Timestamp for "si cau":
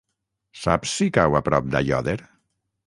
1.01-1.39